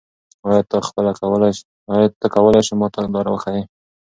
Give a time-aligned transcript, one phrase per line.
[0.47, 0.61] آیا
[2.21, 3.63] ته کولای ېې ما ته لاره وښیې؟